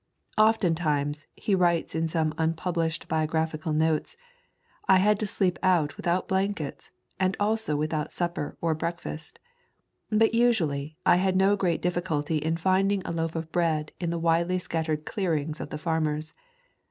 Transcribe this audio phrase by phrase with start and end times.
[0.39, 4.17] "Oftentimes," he writes in some unpublished biographical notes,
[4.87, 6.89] "I had to sleep out with out blankets,
[7.19, 9.37] and also without supper or break fast.
[10.09, 14.17] But usually I had no great difficulty in finding a loaf of bread in the
[14.17, 16.33] widely scattered clearings of the farmers.